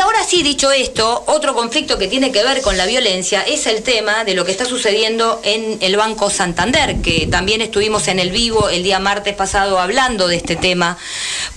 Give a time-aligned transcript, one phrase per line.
[0.00, 3.82] ahora sí, dicho esto, otro conflicto que tiene que ver con la violencia es el
[3.82, 8.30] tema de lo que está sucediendo en el Banco Santander, que también estuvimos en el
[8.30, 10.96] vivo el día martes pasado hablando de este tema,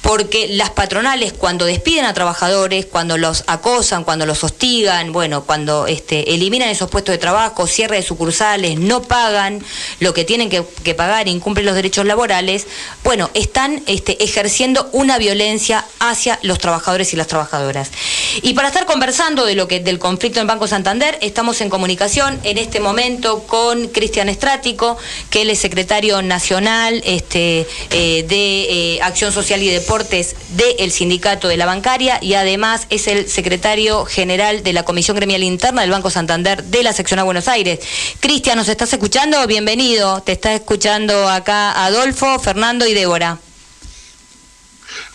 [0.01, 5.87] porque las patronales cuando despiden a trabajadores, cuando los acosan, cuando los hostigan, bueno, cuando
[5.87, 9.63] este, eliminan esos puestos de trabajo, cierre de sucursales, no pagan
[9.99, 12.67] lo que tienen que, pagar, incumplen los derechos laborales,
[13.03, 17.91] bueno, están este, ejerciendo una violencia hacia los trabajadores y las trabajadoras.
[18.41, 22.39] Y para estar conversando de lo que del conflicto en Banco Santander, estamos en comunicación
[22.43, 24.97] en este momento con Cristian Estrático,
[25.29, 31.47] que él es secretario nacional este, eh, de eh, Acción Social y Deportes del Sindicato
[31.47, 35.91] de la Bancaria y además es el secretario general de la Comisión Gremial Interna del
[35.91, 37.79] Banco Santander de la sección a Buenos Aires.
[38.19, 39.45] Cristian, ¿nos estás escuchando?
[39.47, 40.21] Bienvenido.
[40.21, 43.39] Te está escuchando acá Adolfo, Fernando y Débora.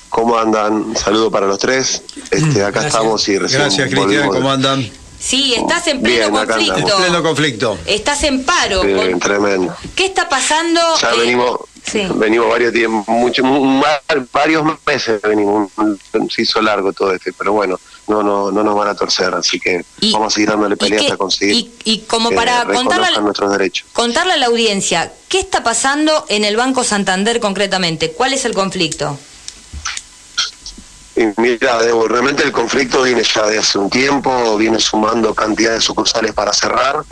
[0.09, 0.97] ¿Cómo andan?
[0.97, 2.03] Saludo para los tres.
[2.31, 4.29] Este, acá estamos y recién Gracias, Cristian.
[4.29, 4.89] ¿Cómo andan?
[5.19, 6.77] Sí, estás en pleno conflicto.
[6.77, 7.79] En pleno conflicto.
[7.87, 8.83] Estás en paro.
[9.21, 9.75] Tremendo.
[9.95, 10.81] ¿Qué está pasando?
[11.01, 11.61] Ya eh, venimos,
[12.15, 13.43] venimos varios tiempos, mucho,
[14.33, 15.71] varios meses venimos.
[16.31, 19.59] Se hizo largo todo este, pero bueno, no, no, no nos van a torcer, así
[19.59, 21.71] que vamos a seguir dándole pelea hasta conseguir.
[21.85, 23.87] Y, como para contarle, nuestros derechos.
[23.93, 28.13] contarle a la audiencia, ¿qué está pasando en el Banco Santander concretamente?
[28.13, 29.19] ¿Cuál es el conflicto?
[31.37, 36.33] Mira, realmente el conflicto viene ya de hace un tiempo, viene sumando cantidad de sucursales
[36.33, 37.05] para cerrar,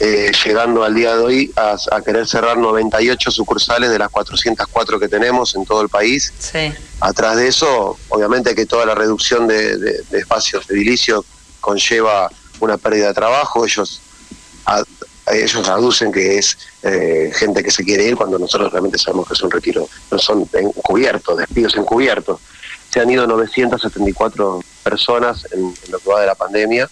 [0.00, 5.08] eh, llegando al día de hoy a, querer cerrar 98 sucursales de las 404 que
[5.08, 6.32] tenemos en todo el país.
[7.00, 11.24] Atrás de eso, obviamente que toda la reducción de, espacios de edilicios
[11.60, 14.00] conlleva una pérdida de trabajo, ellos
[15.32, 19.32] ellos aducen que es eh, gente que se quiere ir cuando nosotros realmente sabemos que
[19.32, 22.40] es un retiro, no son encubiertos, despidos encubiertos
[22.94, 26.88] se han ido 974 personas en, lo que va de la pandemia.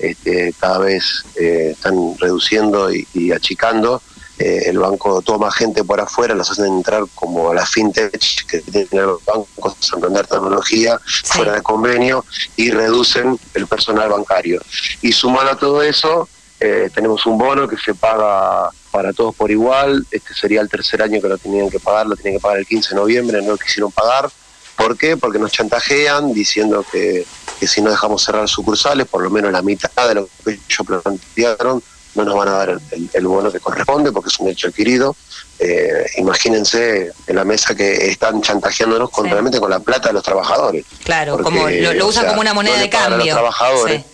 [0.00, 4.02] Este, cada vez eh, están reduciendo y, achicando.
[4.36, 8.58] Eh, el banco toma gente por afuera, los hacen entrar como a la fintech que
[8.62, 12.24] tienen los bancos, Santander Tecnología, fuera de convenio,
[12.56, 14.60] y reducen el personal bancario.
[15.02, 19.52] Y sumado a todo eso, eh, tenemos un bono que se paga para todos por
[19.52, 20.04] igual.
[20.10, 22.66] Este sería el tercer año que lo tenían que pagar, lo tenían que pagar el
[22.66, 24.28] 15 de noviembre, no lo quisieron pagar.
[24.76, 25.16] ¿Por qué?
[25.16, 27.26] Porque nos chantajean diciendo que,
[27.60, 31.82] si no dejamos cerrar sucursales, por lo menos la mitad de lo que ellos plantearon,
[32.14, 32.80] no nos van a dar
[33.12, 35.16] el, bono que corresponde porque es un hecho adquirido.
[35.58, 40.22] Eh, imagínense en la mesa que están chantajeándonos con, realmente con la plata de los
[40.22, 40.84] trabajadores.
[41.04, 43.18] Claro, como lo, usan como una moneda de cambio.
[43.18, 44.04] Los trabajadores.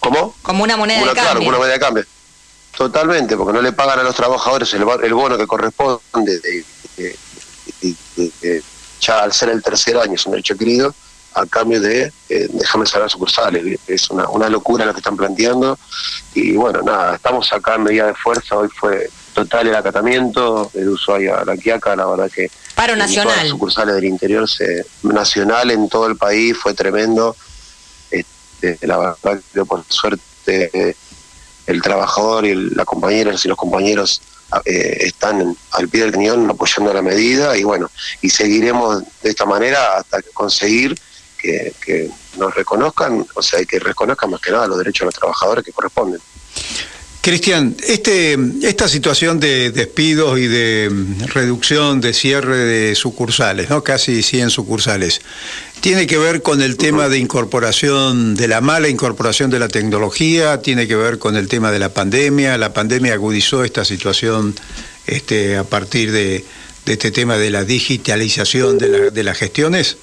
[0.00, 0.34] ¿Cómo?
[0.42, 1.22] Como una moneda de cambio.
[1.22, 2.04] Claro, como una moneda de cambio.
[2.76, 6.64] Totalmente, porque no le pagan a los trabajadores el, bono que corresponde de,
[9.00, 10.94] ya al ser el tercer año es un derecho adquirido,
[11.34, 13.78] a cambio de eh, déjame cerrar sucursales.
[13.86, 15.78] Es una, una locura lo que están planteando.
[16.34, 18.56] Y bueno, nada, estamos acá en medida de fuerza.
[18.56, 22.50] Hoy fue total el acatamiento del usuario a la Quiaca, la verdad que.
[22.74, 23.36] Paro nacional.
[23.36, 27.36] las sucursales del interior, se, nacional en todo el país, fue tremendo.
[28.10, 30.96] Este, la verdad que por suerte
[31.66, 34.20] el trabajador y la compañera y los compañeros
[34.64, 37.90] eh, están al pie del cañón apoyando la medida y bueno,
[38.20, 40.98] y seguiremos de esta manera hasta conseguir
[41.38, 45.14] que, que nos reconozcan, o sea, que reconozcan más que nada los derechos de los
[45.14, 46.20] trabajadores que corresponden.
[47.22, 50.90] Cristian, este, esta situación de despidos y de
[51.26, 53.84] reducción, de cierre de sucursales, ¿no?
[53.84, 55.20] casi 100 sucursales,
[55.82, 60.62] tiene que ver con el tema de incorporación, de la mala incorporación de la tecnología,
[60.62, 64.54] tiene que ver con el tema de la pandemia, la pandemia agudizó esta situación
[65.06, 66.46] este, a partir de,
[66.86, 69.98] este tema de la digitalización de, las gestiones.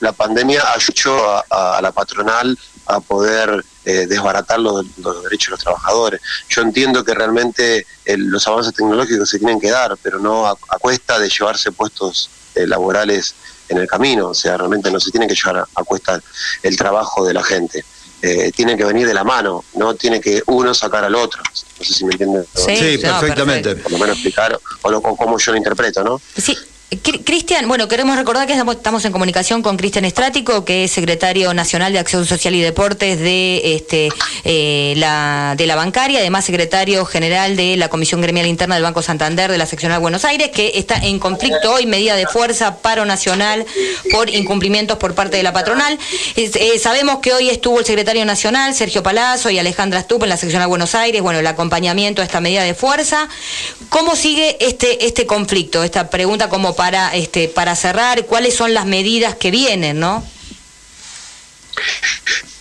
[0.00, 4.84] La pandemia ayudó a la patronal a poder eh, desbaratar los,
[5.24, 6.20] derechos de los trabajadores.
[6.48, 11.18] Yo entiendo que realmente los avances tecnológicos se tienen que dar, pero no a, cuesta
[11.18, 13.34] de llevarse puestos eh, laborales
[13.68, 16.20] en el camino, o sea, realmente no se tiene que llevar a, cuesta
[16.62, 17.84] el trabajo de la gente.
[18.24, 21.42] Eh, tiene que venir de la mano, no tiene que uno sacar al otro.
[21.42, 22.46] No sé si me entienden.
[22.54, 23.74] Sí, perfectamente.
[23.74, 26.20] Por lo menos explicar o, lo, o cómo yo lo interpreto, ¿no?
[26.36, 26.56] Sí,
[27.00, 31.92] Cristian, bueno, queremos recordar que estamos en comunicación con Cristian Estrático, que es secretario nacional
[31.92, 34.10] de Acción Social y Deportes de este
[34.44, 39.00] eh, la de la bancaria, además secretario general de la Comisión Gremial Interna del Banco
[39.00, 43.06] Santander de la seccional Buenos Aires, que está en conflicto hoy, medida de fuerza, paro
[43.06, 43.64] nacional
[44.10, 45.98] por incumplimientos por parte de la patronal.
[46.36, 50.36] Eh, sabemos que hoy estuvo el secretario nacional, Sergio Palazzo y Alejandra Stup en la
[50.36, 53.28] seccional Buenos Aires, bueno, el acompañamiento a esta medida de fuerza.
[53.88, 55.82] ¿Cómo sigue este este conflicto?
[55.84, 60.20] Esta pregunta como para, este, para cerrar, cuáles son las medidas que vienen, ¿no?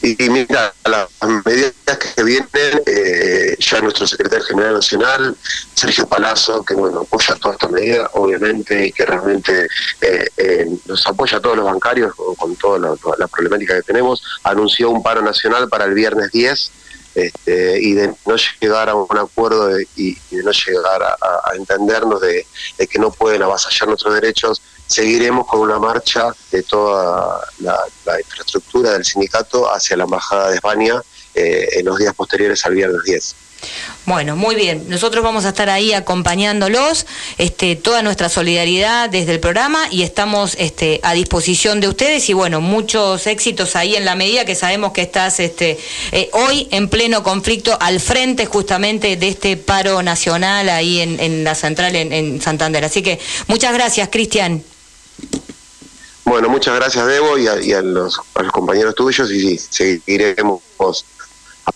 [0.04, 1.10] Y, mira, las
[1.44, 2.48] medidas que vienen,
[2.86, 5.36] eh, ya nuestro secretario general nacional,
[5.74, 9.66] Sergio Palazzo, que bueno, apoya toda esta medida, obviamente, y que realmente
[10.02, 14.92] eh, eh, nos apoya a todos los bancarios con, toda la, problemática que tenemos, anunció
[14.92, 16.72] un paro nacional para el viernes 10.
[17.14, 22.46] Este, y de no llegar a un acuerdo y, de no llegar a, entendernos de,
[22.90, 27.78] que no pueden avasallar nuestros derechos, seguiremos con una marcha de toda la,
[28.20, 31.02] infraestructura del sindicato hacia la Embajada de España
[31.34, 33.36] eh, en los días posteriores al viernes 10.
[34.06, 34.86] Bueno, muy bien.
[34.90, 37.06] Nosotros vamos a estar ahí acompañándolos,
[37.38, 42.34] este, toda nuestra solidaridad desde el programa y estamos este, a disposición de ustedes y
[42.34, 45.80] bueno, muchos éxitos ahí en la medida que sabemos que estás este,
[46.12, 51.54] eh, hoy en pleno conflicto al frente justamente de este paro nacional ahí en, la
[51.54, 52.84] central en, Santander.
[52.84, 54.64] Así que muchas gracias, Cristian.
[56.26, 58.18] Bueno, muchas gracias, Debo, y a, los,
[58.52, 60.62] compañeros tuyos, y sí, seguiremos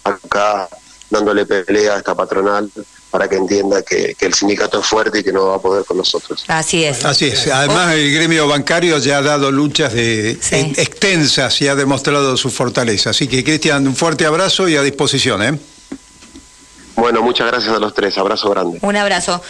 [0.03, 0.69] acá
[1.09, 2.69] dándole pelea a esta patronal
[3.09, 5.97] para que entienda que, el sindicato es fuerte y que no va a poder con
[5.97, 6.43] nosotros.
[6.47, 7.05] Así es.
[7.05, 7.47] Así es.
[7.47, 13.11] Además, el gremio bancario ya ha dado luchas de, extensas y ha demostrado su fortaleza.
[13.11, 15.41] Así que, Cristian, un fuerte abrazo y a disposición.
[15.43, 15.57] ¿eh?
[16.95, 18.17] Bueno, muchas gracias a los tres.
[18.17, 18.79] Abrazo grande.
[18.81, 19.41] Un abrazo.